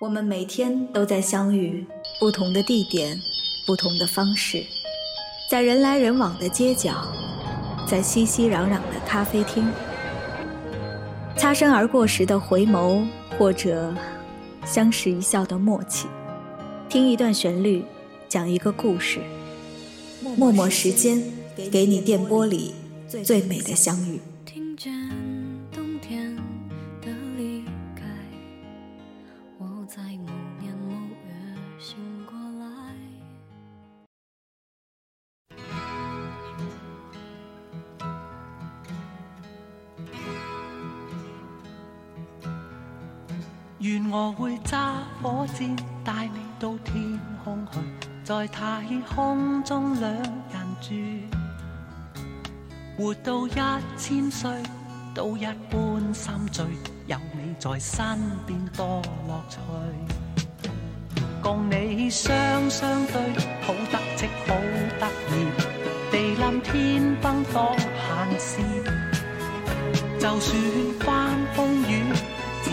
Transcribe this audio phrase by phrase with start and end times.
[0.00, 1.84] 我们每天都在相遇，
[2.18, 3.20] 不同的地点，
[3.66, 4.64] 不同的方式，
[5.50, 7.06] 在人来人往的街角，
[7.86, 9.70] 在熙熙攘攘的咖啡厅，
[11.36, 13.06] 擦身而过时的回眸，
[13.38, 13.94] 或者
[14.64, 16.06] 相视一笑的默契，
[16.88, 17.84] 听一段旋律，
[18.26, 19.20] 讲一个故事，
[20.22, 21.22] 默默时间，
[21.70, 22.72] 给你电波里
[23.22, 24.18] 最美的相遇。
[24.54, 25.19] 愿
[44.12, 47.78] 我会揸火箭带你到天空去，
[48.24, 48.82] 在太
[49.14, 50.20] 空中两人
[50.80, 50.94] 住，
[52.98, 53.52] 活到一
[53.96, 54.50] 千岁
[55.14, 56.66] 都一般心醉，
[57.06, 59.60] 有你在身边多乐趣。
[61.40, 62.34] 共你双
[62.68, 63.14] 双对，
[63.62, 64.56] 好得戚好
[64.98, 65.46] 得意，
[66.10, 68.60] 地冧天崩多闲事，
[70.18, 70.60] 就算
[70.98, 72.12] 翻风雨。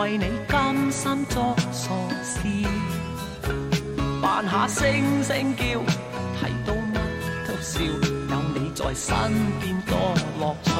[0.00, 1.54] 为你甘心做。
[4.22, 4.82] 扮下声
[5.22, 5.62] 声叫，
[6.38, 6.96] 睇到乜
[7.46, 9.10] 都笑，有你在身
[9.60, 9.94] 边多
[10.40, 10.70] 乐趣。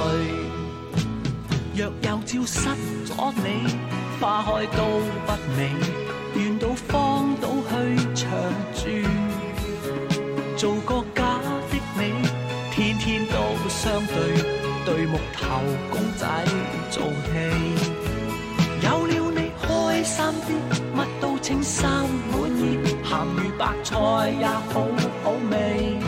[1.74, 2.60] 若有朝失
[3.04, 3.12] 咗
[3.44, 3.76] 你，
[4.18, 4.78] 花开都
[5.26, 5.60] 不美，
[6.34, 7.74] 愿到荒岛去
[8.14, 8.30] 长
[8.74, 8.82] 住，
[10.56, 11.22] 做个假
[11.70, 12.00] 的你，
[12.70, 13.34] 天天都
[13.68, 14.16] 相对，
[14.86, 15.60] 对木头
[21.70, 22.78] 心满意。
[23.04, 23.94] 咸鱼白菜
[24.40, 24.74] 也好
[25.22, 25.98] 好味，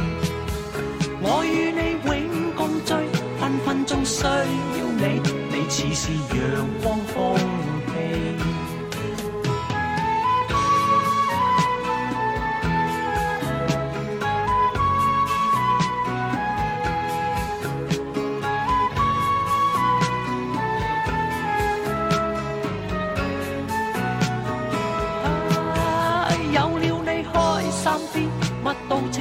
[1.22, 2.90] 我与你永共聚，
[3.38, 4.28] 分分钟需要
[4.98, 5.20] 你，
[5.50, 6.02] 你似是
[6.34, 6.40] 阳
[6.82, 7.36] 光空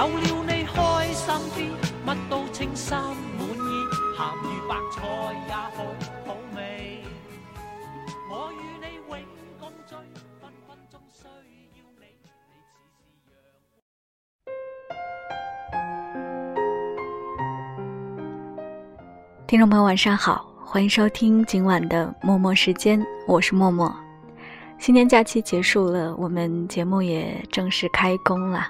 [0.00, 0.12] 有了
[0.48, 1.68] 你开心啲，
[2.06, 3.68] 乜都称心满意，
[4.16, 4.96] 咸鱼白菜
[5.46, 5.84] 也好
[6.24, 7.04] 好味。
[8.30, 9.12] 我与你永
[9.60, 9.94] 共聚，
[10.40, 13.28] 分分钟需要你，你似是
[19.36, 23.94] 阳听众朋友，晚上好，欢迎收听今晚的默默时间，我是默默。
[24.78, 28.66] 新年假期结束了，我们节目也正式开工了。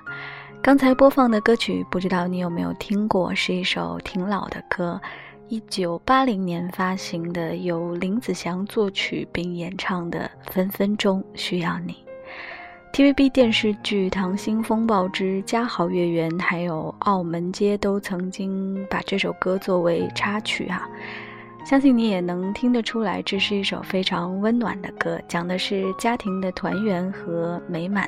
[0.62, 3.34] 刚才播放的歌曲，不知道你有没有听过？
[3.34, 5.00] 是一首挺老的歌，
[5.48, 12.04] 一九八零年发行的，由林子祥作曲并演唱的《分分钟需要你》。
[12.92, 20.86] TVB 电视剧《溏心风暴之家好月圆》还有《澳门街》都曾经把这首歌作为插曲哈，
[21.64, 28.06] 相信你也能听得出来，这是一首非常温暖的歌，讲的是家庭的团圆和美满。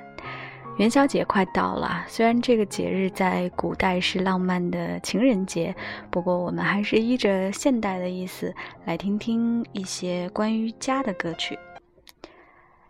[0.78, 5.74] 元宵节快到了，虽然这个节日在古代是浪漫的情人节，
[6.10, 8.52] 不过我们还是依着现代的意思
[8.86, 11.56] 来听听一些关于家的歌曲。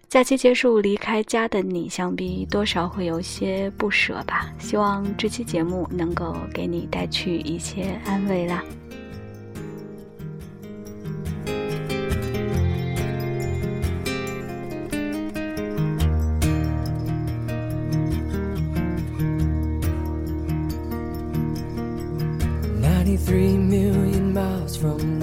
[0.08, 4.52] 假期结束，离开家的你，想必多少会有些不舍吧？
[4.58, 8.62] 希望这期节目能够给你带去一些安慰啦。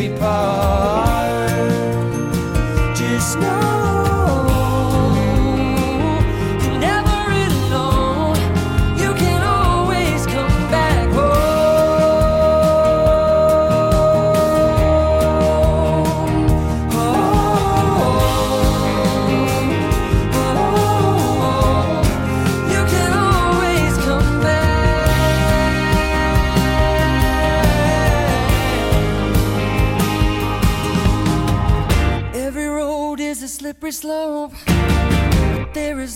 [0.00, 1.09] baby part.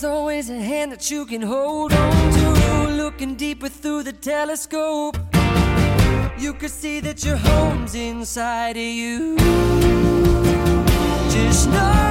[0.05, 2.91] Always a hand that you can hold on to.
[3.03, 5.17] Looking deeper through the telescope,
[6.37, 9.37] you could see that your home's inside of you.
[11.29, 12.04] Just know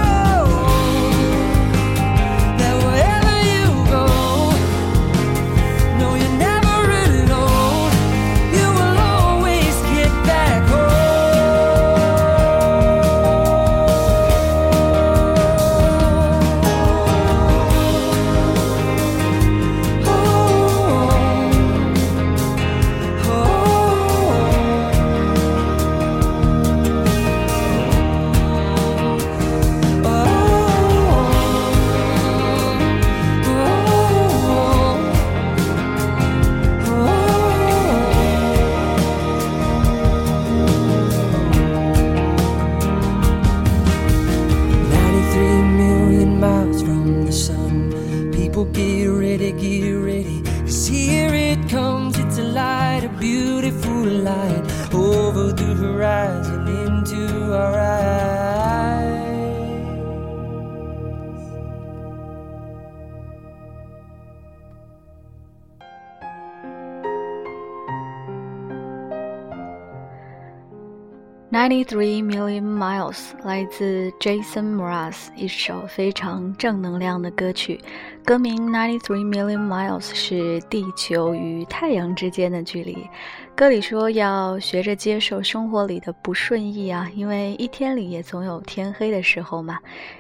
[71.83, 77.81] three Million Miles 来自 Jason Mraz，一首非常正能量的歌曲。
[78.23, 83.09] 歌名 Ninety Three Million Miles 是地球与太阳之间的距离。
[83.57, 89.79] 歌里说要学着接受生活里的不顺意啊，因为一天里也总有天黑的时候嘛。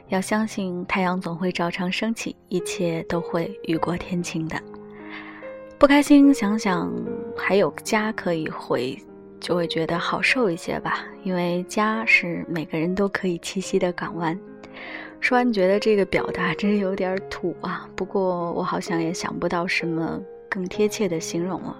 [0.08, 4.56] 要相信太阳总会照常升起，一切都会雨过天晴的。
[5.78, 6.90] 不开心，想想
[7.36, 8.98] 还有家可以回。
[9.44, 14.34] 就会觉得好受一些吧，因为家是每个人都可以栖息的港湾。
[15.20, 17.86] 说完，觉得这个表达真是有点土啊。
[17.94, 21.76] 不过我好像也想不到什么更贴切的形容了。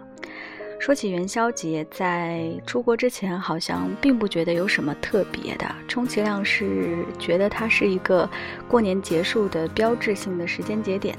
[0.78, 8.28] 说起元宵节，在出国之前好像并不觉得有什么特别的，充其量是觉得它是一个
[8.68, 11.16] 过年结束的标志性的时间节点。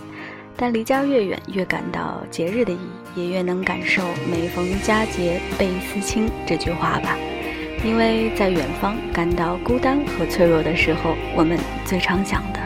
[0.58, 2.78] 但离家越远，越感到节日的意
[3.16, 7.18] 义，也越能感受“每逢佳节倍思亲”这句话吧。
[7.84, 12.60] 因为在远方感到孤单和脆弱的时候，我们最常想的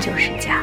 [0.00, 0.62] 就是家。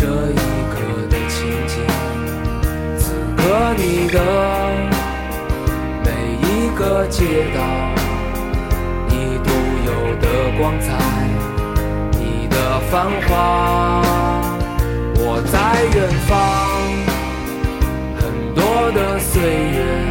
[0.00, 0.34] 这一
[0.72, 0.80] 刻
[1.10, 1.36] 的情
[1.68, 1.74] 景，
[2.96, 3.42] 此刻
[3.76, 4.16] 你的
[6.02, 6.08] 每
[6.40, 7.60] 一个街道，
[9.08, 9.12] 你
[9.44, 9.50] 独
[9.84, 10.24] 有的
[10.56, 10.88] 光彩，
[12.18, 14.00] 你的繁华。
[15.16, 15.54] 我在
[15.94, 16.32] 远方，
[18.16, 18.20] 很
[18.54, 18.58] 多
[18.92, 20.08] 的岁月，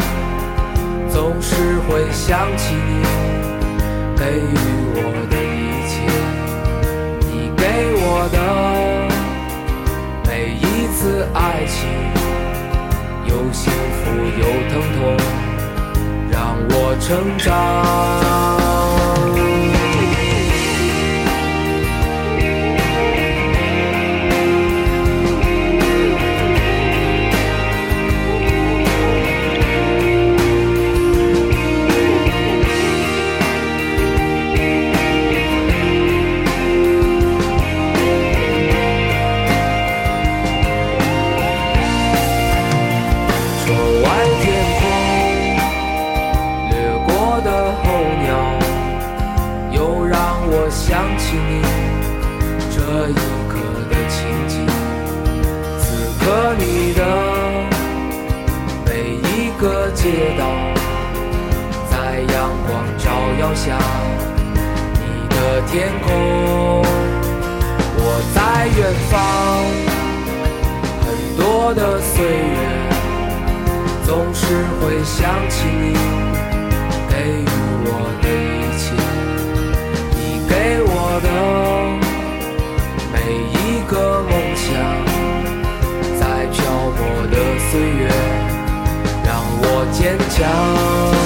[1.10, 3.02] 总是会想起你
[4.16, 4.54] 给予
[4.94, 4.98] 我
[5.32, 5.58] 的一
[5.90, 5.92] 切，
[7.22, 7.64] 你给
[7.96, 8.38] 我的
[11.00, 11.88] 次爱情，
[13.26, 15.00] 有幸福有疼痛，
[16.30, 19.19] 让我成长。
[53.00, 53.56] 这一刻
[53.90, 54.68] 的情景。
[55.80, 55.88] 此
[56.20, 57.02] 刻你的
[58.86, 60.44] 每一个街道，
[61.90, 63.78] 在阳光照耀下，
[65.00, 66.84] 你的天空，
[67.96, 68.04] 我
[68.36, 68.78] 在远
[69.10, 69.16] 方，
[71.06, 72.60] 很多的岁月。
[74.06, 74.44] 总是
[74.82, 75.96] 会想起你
[77.08, 77.48] 给予
[77.86, 77.88] 我
[78.22, 78.92] 的一切，
[80.18, 80.92] 你给我
[81.24, 81.79] 的
[90.40, 91.19] 坚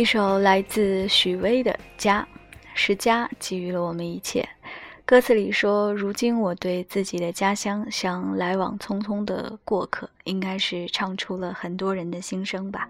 [0.00, 2.26] 一首来自许巍的《家》，
[2.72, 4.48] 是家给予了我们一切。
[5.04, 12.88] 歌词里说：“如今我对自己的家乡像来往匆匆的过客。”应该是唱出了很多人的心声吧。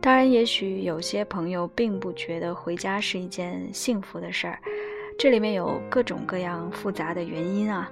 [0.00, 4.60] 当然，也许有些朋友并不觉得回家是一件幸福的事儿，
[5.18, 7.90] 这里面有各种各样复杂的原因啊。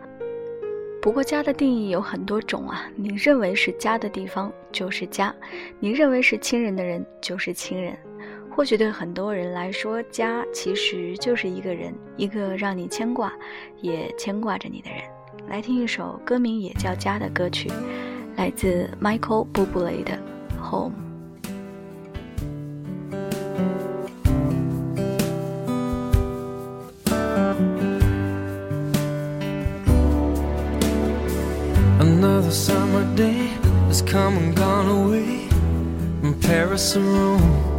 [1.02, 2.88] 不过，家的定义有很多种啊。
[2.94, 5.34] 你认为是家的地方就是家，
[5.80, 7.98] 你认为是亲人的人就是亲人。
[8.56, 13.30] 或许对很多人来说，家其实就是一个人，一个让你牵挂，
[13.82, 15.00] 也牵挂着你的人。
[15.46, 17.70] 来听一首歌名也叫《家》的歌曲，
[18.36, 20.12] 来自 Michael Bublé 的
[20.70, 20.90] 《Home》。
[32.00, 33.50] Another summer day
[33.90, 35.46] has come and gone away
[36.22, 37.75] from Paris or Rome,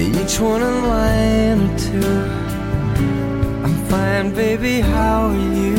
[0.00, 2.14] each one in line or two.
[3.64, 5.76] I'm fine, baby, how are you?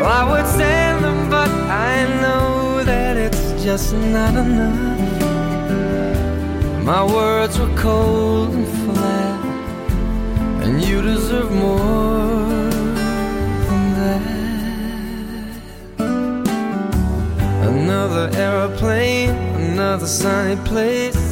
[0.00, 4.80] Well, I would send them, but I know that it's just not enough.
[6.82, 9.44] My words were cold and flat,
[10.64, 12.70] and you deserve more.
[13.68, 14.22] than that.
[17.68, 19.30] Another aeroplane,
[19.70, 21.31] another sunny place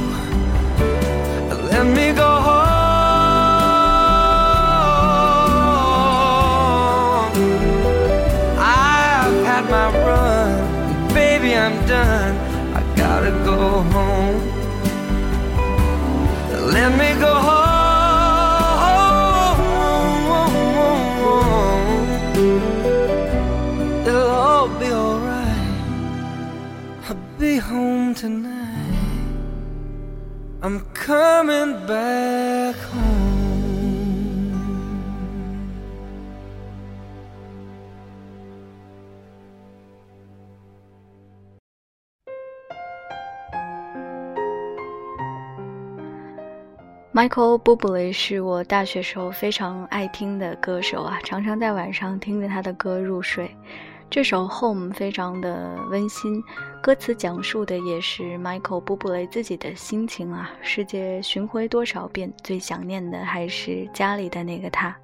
[16.81, 17.61] Let me go home.
[24.07, 25.75] It'll all be alright.
[27.07, 28.97] I'll be home tonight.
[30.63, 32.50] I'm coming back
[47.13, 53.53] Michael Bublé 是我大学时候非常爱听的歌手啊，常常在晚上听着他的歌入睡。
[54.09, 56.41] 这首《Home》非常的温馨，
[56.81, 60.51] 歌词讲述的也是 Michael Bublé 自己的心情啊。
[60.61, 64.95] 世界巡回多少遍，最想念的还是家里的那个他。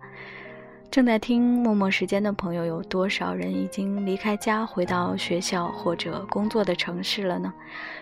[0.89, 7.53] 正在听默默时间的朋友，有多少人已经离开家，回到学校或者工作的城市了呢？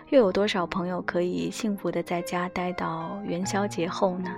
[0.09, 4.29] 又有多少朋友可以幸福的在家待到元宵节后呢？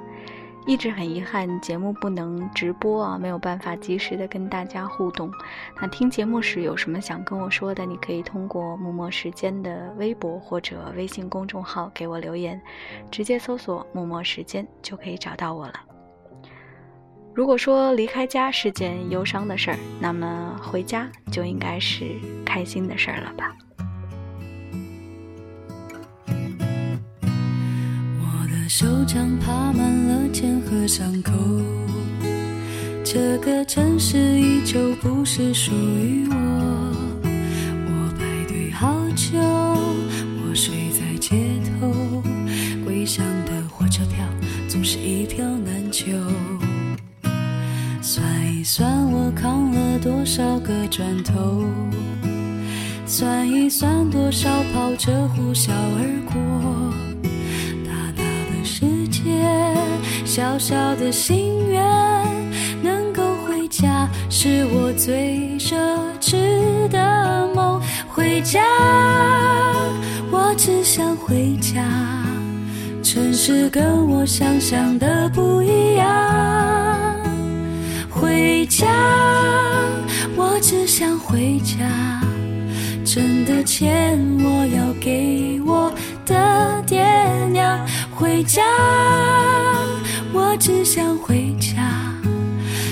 [0.66, 5.32] 一直很遗憾，节目不能直播啊，没有办法及时的跟大家互动。
[5.80, 12.62] 那听节目时有什么想跟我说的，你可以通过默默时间的微博或者微信公众号给我留言，
[13.10, 15.74] 直接搜索“默默时间”就可以找到我了。
[17.34, 22.04] 如果说离开家是件忧伤的事儿，那么回家就应该是
[22.46, 23.56] 开心的事儿了吧？
[28.68, 31.32] 手掌爬满了茧和伤口，
[33.02, 36.36] 这个城市依旧不是属于我。
[37.24, 41.38] 我排队好久，我睡在街
[41.80, 42.22] 头，
[42.84, 44.26] 归乡的火车票
[44.68, 46.12] 总是一票难求。
[48.02, 48.22] 算
[48.54, 51.64] 一算我扛了多少个砖头，
[53.06, 57.07] 算一算多少跑车呼啸而过。
[59.28, 61.84] 大大的世界，小小的心愿，
[62.82, 65.76] 能够回家是我最奢
[66.20, 67.82] 侈的梦。
[68.08, 68.64] 回家，
[70.32, 71.84] 我只想回家，
[73.04, 76.08] 城市跟我想象的不一样。
[78.10, 78.88] 回家，
[80.36, 82.22] 我只想回家。
[83.06, 85.92] 挣的钱我要给我
[86.26, 87.06] 的爹
[87.52, 87.80] 娘。
[88.20, 88.64] 回家，
[90.34, 91.94] 我只想回家。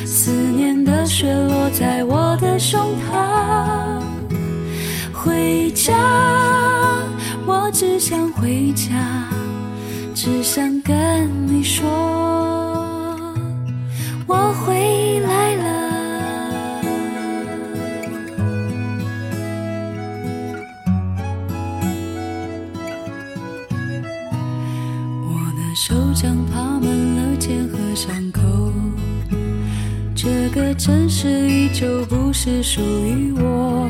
[0.06, 4.04] 思念的雪落在我的胸膛。
[5.12, 5.96] 回家，
[7.44, 9.28] 我只想回家，
[10.14, 11.84] 只想跟你说。
[14.28, 14.75] 我会
[28.06, 28.41] 伤口。
[30.13, 33.89] 这个城市依旧不是属于我。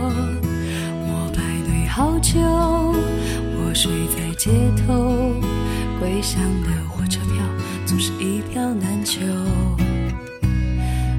[1.01, 4.51] 我排队好久，我睡在街
[4.87, 5.33] 头，
[5.99, 7.43] 归乡的火车票
[7.85, 9.19] 总是一票难求。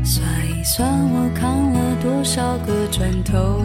[0.03, 3.63] 算一算，我扛了多少个砖头。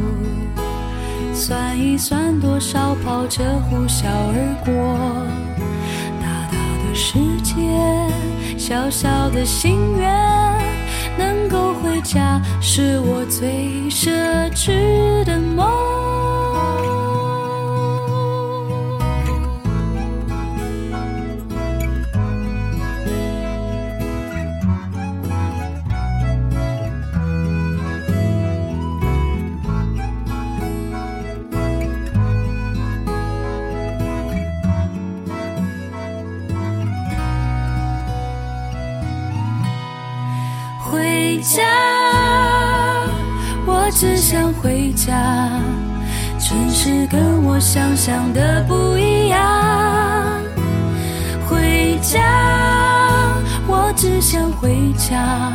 [1.33, 4.97] 算一算多少跑车呼啸而过，
[6.19, 7.55] 大大的世界，
[8.61, 10.07] 小小的心愿，
[11.17, 14.11] 能够回家是我最奢
[14.51, 15.90] 侈的梦。
[41.41, 41.63] 家，
[43.65, 45.49] 我只想回家。
[46.39, 49.39] 城市跟我想象的不一样。
[51.47, 52.21] 回家，
[53.67, 55.51] 我只想回家。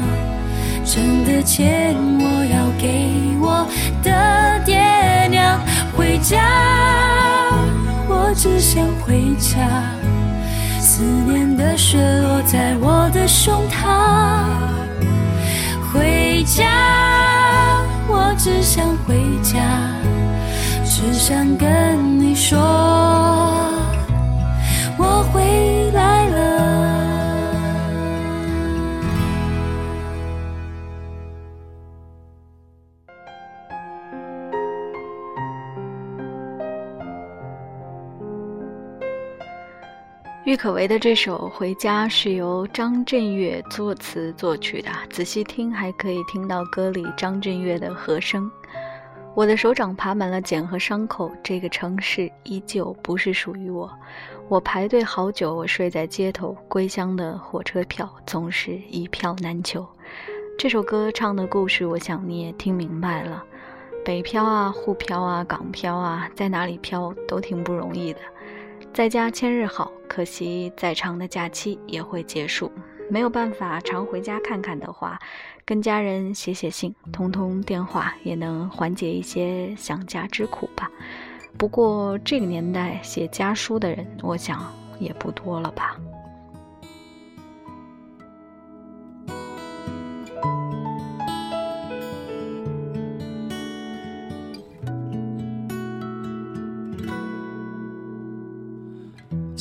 [0.85, 3.66] 挣的钱我要给我
[4.03, 5.61] 的爹娘。
[5.96, 6.42] 回家，
[8.09, 9.59] 我只想回家。
[10.81, 14.76] 思念的雪落在我的胸膛。
[16.37, 16.66] 回家，
[18.07, 19.59] 我只想回家，
[20.85, 22.61] 只想跟你说，
[24.99, 25.46] 我会
[40.47, 48.49] 郁可唯的这首《回家》是由张震岳作词作曲的，仔细听还可以听到歌里张震岳的和声。
[49.35, 53.91] 我的手掌爬满了茧和伤口，这个城市依旧不是属于我。
[54.47, 59.85] 我排队好久，我睡在街头，归乡的火车票总是一票难求。
[60.57, 63.43] 这首歌唱的故事，我想你也听明白了。
[64.05, 68.21] 北漂啊，沪漂啊，港漂啊，在哪里漂都挺不容易的。
[68.97, 72.73] 在家千日好，可惜再长的假期也会结束。
[73.11, 75.21] 没有办法常回家看看的话，
[75.67, 80.91] 跟家人写写信、通通电话，也能缓解一些想家之苦吧。
[81.59, 84.65] 不过这个年代写家书的人，我想
[84.99, 85.95] 也不多了吧。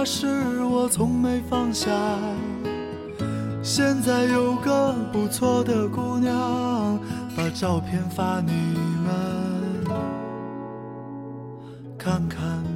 [0.00, 1.90] 那是我从没放下，
[3.62, 6.98] 现在有个不错的姑娘，
[7.36, 8.50] 把照片发你
[9.04, 9.84] 们
[11.98, 12.69] 看看。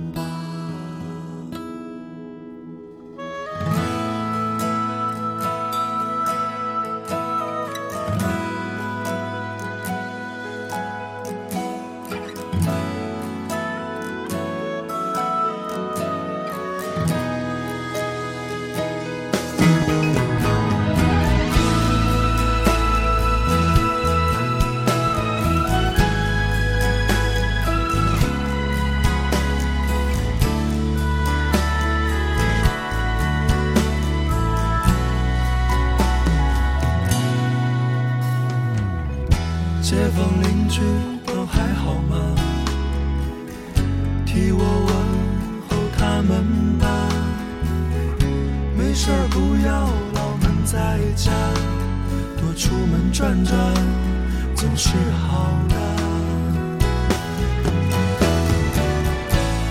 [55.44, 55.74] 好的。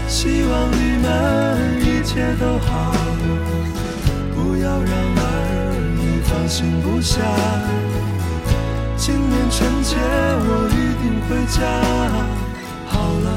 [0.08, 1.08] 希望你们
[1.82, 2.94] 一切都好，
[4.36, 5.20] 不要让儿
[5.98, 7.20] 女放心不下。
[8.96, 11.58] 今年春节我一定回家。
[12.88, 13.28] 好了，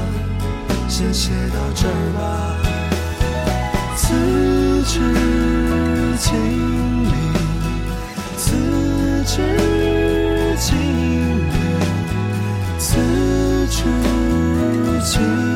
[0.87, 2.19] 先写到这儿吧。
[3.95, 4.05] 辞
[4.83, 4.93] 职
[6.19, 6.31] 经
[7.03, 7.11] 理，
[8.37, 8.45] 辞
[9.25, 9.35] 职
[13.77, 13.83] 知
[15.03, 15.46] 己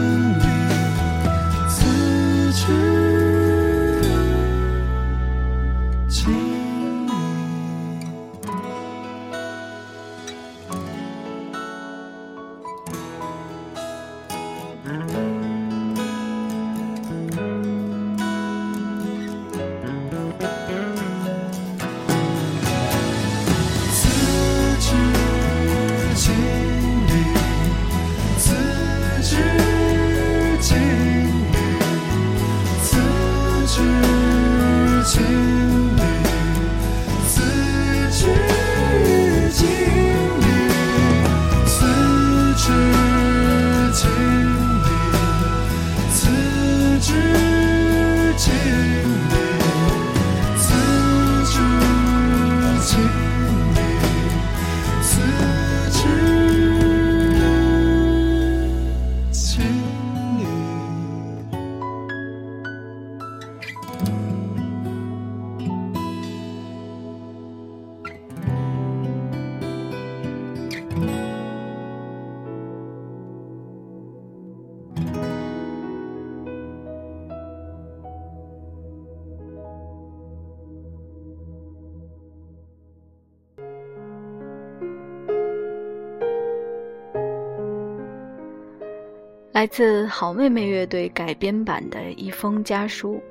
[89.53, 93.21] 来自好妹妹乐队改编版的一封家书。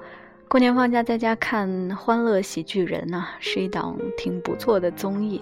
[0.49, 5.41] 过年放假在家看《欢乐喜剧人》呐、是一档挺不错的综艺。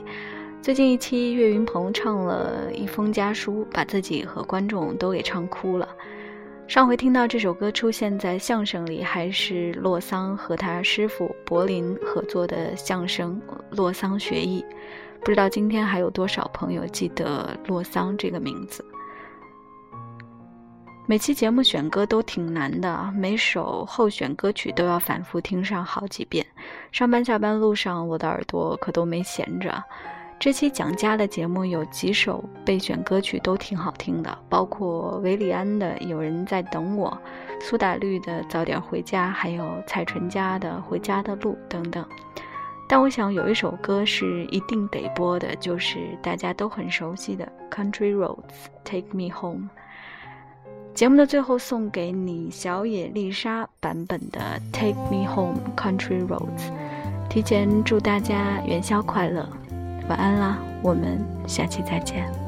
[0.62, 5.88] 最近一期岳云鹏唱了一封家书，把自己和观众都给唱哭了。
[6.68, 13.40] 上回听到这首歌出现在相声里，还是洛桑和他师傅柏林合作的相声
[13.76, 14.64] 《洛桑学艺》。
[15.24, 18.84] 不知道今天还有多少朋友记得洛桑这个名字？
[21.10, 26.44] 每期节目选歌都挺难的，每首候选歌曲都要反复听上好几遍。
[26.92, 29.82] 上班下班路上，我的耳朵可都没闲着。
[30.38, 37.10] 这期讲家的节目有几首备选歌曲都挺好听的，包括韦礼安的《有人在等我》，
[37.64, 42.04] 苏打绿的《早点回家》，还有蔡淳佳的《回家的路》等等。
[42.86, 49.70] 但我想有一首歌是一定得播的，就是大家都很熟悉的《Country Roads Take Me Home》。
[50.98, 54.40] 节目的最后送给你小野丽莎版本的
[54.72, 56.40] 《Take Me Home Country Roads》，
[57.30, 59.48] 提前祝大家元宵快乐，
[60.08, 62.47] 晚安啦，我们下期再见。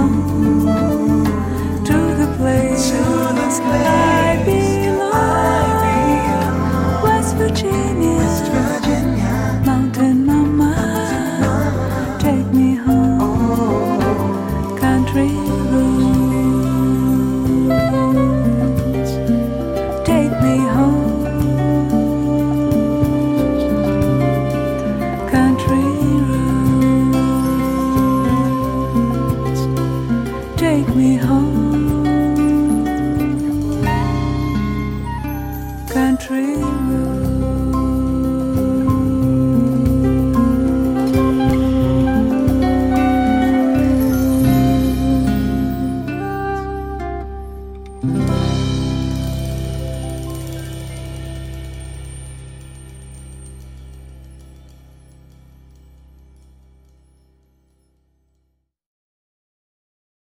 [0.00, 0.99] amor.